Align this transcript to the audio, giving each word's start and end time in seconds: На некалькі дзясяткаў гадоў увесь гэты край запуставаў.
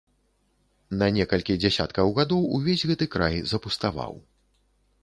На 1.01 1.09
некалькі 1.17 1.57
дзясяткаў 1.65 2.07
гадоў 2.21 2.49
увесь 2.59 2.87
гэты 2.93 3.05
край 3.19 3.35
запуставаў. 3.55 4.13